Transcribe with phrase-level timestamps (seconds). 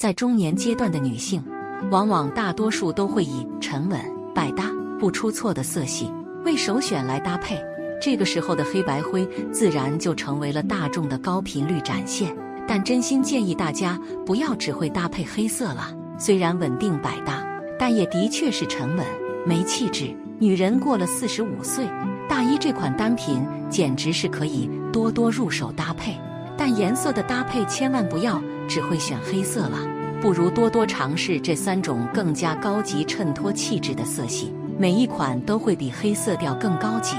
[0.00, 1.44] 在中年阶段的女性，
[1.90, 4.00] 往往大多数都会以沉稳、
[4.34, 4.64] 百搭、
[4.98, 6.10] 不出错的色系
[6.42, 7.62] 为首选来搭配。
[8.00, 12.34] 这个时候的黑白灰自然就成为了大众的高频率展现。
[12.66, 17.46] 但真心建议大家不要只会搭配黑色了，虽然稳定百搭，
[17.78, 19.04] 但也的确是沉稳
[19.44, 20.16] 没气质。
[20.38, 21.84] 女人过了四十五岁，
[22.26, 26.18] 大衣这款单品简直是可以多多入手搭配。
[26.56, 29.78] 但颜色的搭配千万不要只会选黑色了，
[30.22, 37.16] 不如多多尝试这三种更加高级、衬托气质的色系，每一款都会比黑色调更高级。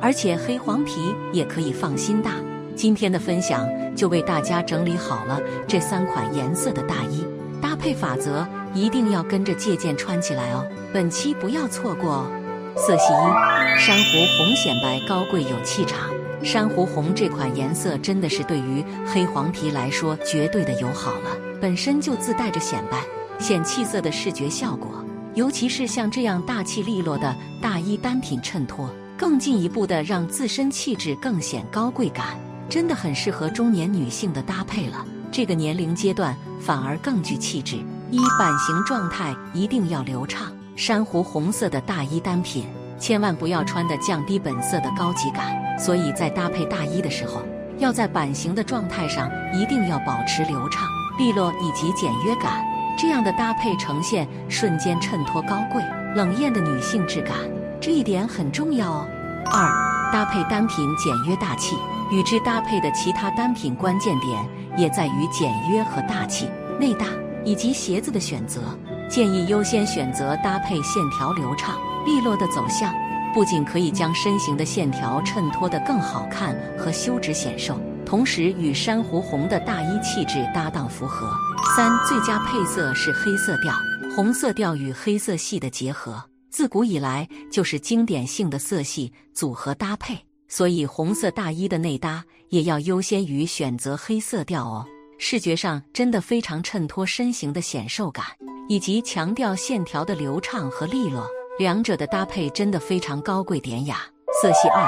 [0.00, 2.34] 而且黑黄皮也可以放心搭。
[2.76, 3.66] 今天的分享
[3.96, 7.26] 就为大家整理好了这三款颜色的大衣
[7.60, 10.64] 搭配法则，一定要跟着借鉴穿起来哦。
[10.92, 12.30] 本期不要错过哦。
[12.76, 16.13] 色系一：珊瑚红显白高贵有气场。
[16.44, 23.02] 珊瑚红这款颜色真的是对于黑黄皮来说绝对的友好了，本身就自带着显白、
[23.38, 25.02] 显气色的视觉效果，
[25.34, 32.38] 尤其是像这样大气利落的大衣单品衬托，更进一步的让自身气质更显高贵感，
[32.68, 35.04] 真的很适合中年女性的搭配了。
[35.32, 37.78] 这个年龄阶段反而更具气质。
[38.10, 40.52] 一版型状态一定要流畅。
[40.76, 42.66] 珊瑚红色的大衣单品，
[43.04, 45.54] 千万不要穿的降低本色的高级感。
[45.78, 47.42] 所以在搭配大衣的时候，
[47.76, 50.88] 要在版型的状态上一定要保持流畅、
[51.18, 52.64] 利落以及简约感，
[52.96, 55.82] 这样的搭配呈现瞬间衬托高贵
[56.14, 57.36] 冷艳的女性质感，
[57.78, 59.06] 这一点很重要哦。
[59.52, 59.68] 二、
[60.10, 61.76] 搭配单品简约大气，
[62.10, 66.48] 与之搭配的其他单品关键点也在于简约和大气。
[66.80, 67.04] 内搭
[67.44, 68.62] 以及鞋子的选择。
[69.06, 72.94] 建议优先选择搭配线条流畅、利落的走向，
[73.32, 81.32] 不仅可以将身形的线条衬托得更好看和修直显瘦，同时与珊瑚红的大衣气质搭档符合。
[81.76, 83.74] 三、最佳配色是黑色调，
[84.14, 94.86] 红色调与黑色系的结合，自古以来就是经典性的色系组合搭配，所以红色大衣的内搭也要优先于选择黑色调哦。
[95.18, 98.26] 视觉上真的非常衬托身形的显瘦感。
[98.66, 103.98] 以及强调线条的流畅和利落，两者的搭配真的非常高贵典雅。
[104.42, 104.84] 色系二，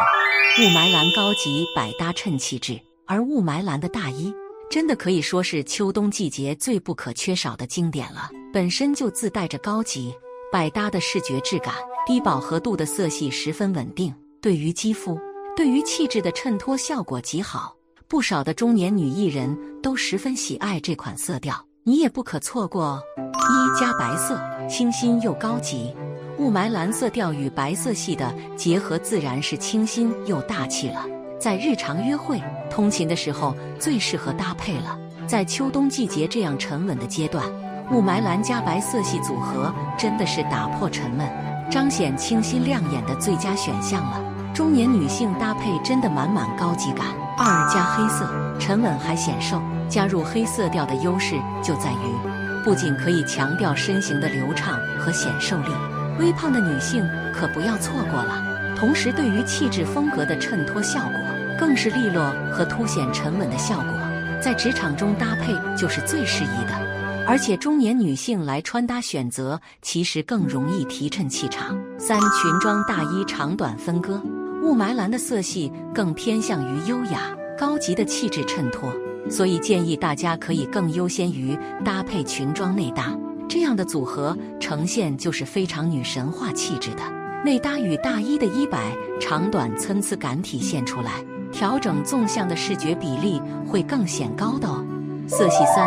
[0.59, 4.35] 雾霾蓝高级百搭衬气质，而雾霾蓝的大衣
[4.69, 8.31] 真的可以说是秋冬季节最不可缺少的经典了。
[8.53, 10.13] 本身就自带着高级
[10.51, 11.73] 百搭的视觉质感，
[12.05, 14.13] 低饱和度的色系十分稳定，
[14.43, 15.17] 对于肌肤、
[15.57, 17.77] 对于气质的衬托效果极好。
[18.09, 21.65] 不少的中年女艺人都十分喜爱这款色调。
[21.85, 23.03] 你也不可错过哦！
[23.17, 24.37] 一加白色，
[24.69, 25.95] 清新又高级。
[26.39, 31.05] 雾霾蓝色调与白色系的结合，自然是清新又大气了。
[31.39, 34.99] 在日常约会、通勤的时候，最适合搭配了。
[35.27, 37.45] 在秋冬季节这样沉稳的阶段，
[37.91, 41.27] 雾霾蓝加白色系组合真的是打破沉闷、
[41.71, 44.23] 彰显清新亮眼的最佳选项了。
[44.53, 47.07] 中年女性搭配真的满满高级感。
[47.39, 48.27] 二加黑色，
[48.59, 49.61] 沉稳还显瘦。
[49.89, 55.71] 加入黑色调的优势就在于，不仅可以强调身形的流畅和显瘦力，
[56.19, 58.75] 微胖的女性可不要错过了。
[58.77, 61.21] 同时，对于气质风格的衬托效果，
[61.59, 63.93] 更是利落和凸显沉稳的效果，
[64.41, 66.87] 在职场中搭配就是最适宜的。
[67.27, 71.77] 而且，中年女性来穿搭选择其实更容易提衬气场。
[71.99, 74.21] 三裙装大衣长短分割，
[74.63, 77.23] 雾霾蓝的色系更偏向于优雅
[77.59, 78.95] 高级的气质衬托。
[79.29, 83.13] 所以建议大家可以更优先于搭配裙装内搭，
[83.49, 87.03] 这样的组合呈现就是非常女神化气质的。
[87.45, 91.13] 内搭与大衣的衣摆长短参差感体现出来，
[91.53, 94.85] 调整纵向的视觉比例会更显高的哦。
[95.29, 95.87] 色系三，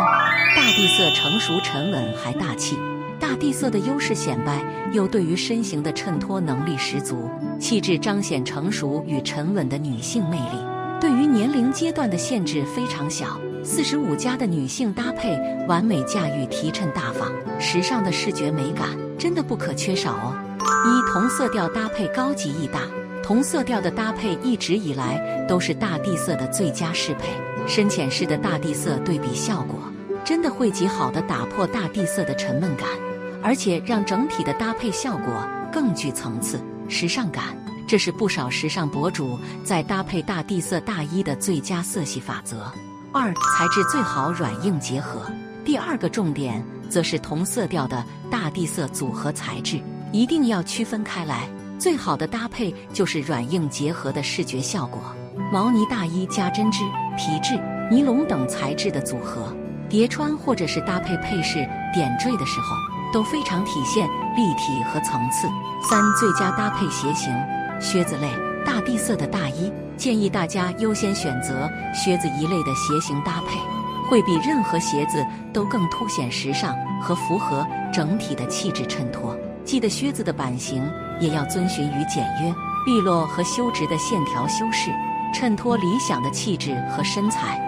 [0.56, 2.76] 大地色成熟沉稳还大气。
[3.18, 7.28] 大地色的优势显摆，又对于身形的衬托能力十足，
[7.58, 10.56] 气质彰显成熟与沉稳的女性魅力。
[11.00, 15.34] 对于年龄阶段的限制非常小，四十五加的女性搭配
[15.66, 20.36] 完美驾驭提衬大方、时尚的视觉美感，真的不可缺少哦。
[20.58, 22.82] 一同色调搭配高级易搭，
[23.22, 25.18] 同色调的搭配一直以来
[25.48, 27.30] 都是大地色的最佳适配，
[27.66, 29.80] 深浅式的大地色对比效果，
[30.22, 32.86] 真的会极好的打破大地色的沉闷感，
[33.42, 35.32] 而且让整体的搭配效果
[35.72, 37.56] 更具层次、时尚感。
[37.90, 42.72] 这是不少时尚博主在搭配大地色大衣的最佳色系法则。
[43.12, 45.28] 二、材质最好软硬结合。
[45.64, 49.82] 第二个重点则是同色调的大地色组合材质
[50.12, 51.48] 一定要区分开来。
[51.80, 55.02] 最好的搭配就是软硬结合的视觉效果。
[55.52, 56.84] 毛呢大衣加针织、
[57.18, 57.60] 皮质、
[57.90, 59.52] 尼龙等材质的组合，
[59.88, 61.54] 叠穿或者是搭配配饰
[61.92, 62.76] 点缀的时候，
[63.12, 64.06] 都非常体现
[64.36, 65.48] 立体和层次。
[65.90, 67.34] 三、最佳搭配鞋型：
[67.80, 68.28] 靴子类
[68.64, 73.58] 大地色的大衣，建议大家优先选择靴子一类的鞋型搭配，
[74.08, 79.36] 会比任何鞋子都更凸显时尚和符合整体的气质衬托。
[79.64, 80.88] 记得靴子的版型
[81.20, 82.54] 也要遵循于简约、
[82.86, 84.90] 利落和修直的线条修饰，
[85.34, 87.58] 衬托理想的气质和身材。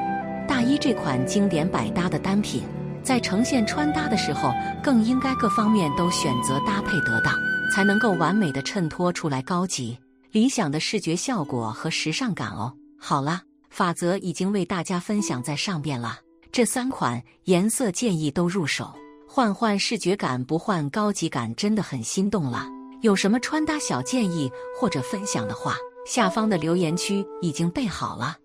[0.48, 2.62] 大衣这款经典百搭的单品，
[3.02, 7.32] 在呈现穿搭的时候，更应该各方面都选择搭配得当，
[7.74, 9.96] 才能够完美的衬托出来高级、
[10.32, 12.72] 理想的视觉效果和时尚感哦。
[12.98, 16.18] 好了，法则已经为大家分享在上边了，
[16.50, 18.90] 这三款颜色建议都入手，
[19.28, 22.66] 换换视觉感，不换高级感，真的很心动了。
[23.02, 25.76] 有什么穿搭小建议或者分享的话，
[26.06, 28.38] 下方的留言区已经备好了。